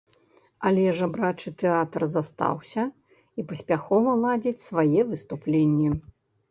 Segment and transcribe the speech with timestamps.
[0.69, 5.89] Але жабрачы тэатр застаўся і паспяхова ладзіць свае выступленні.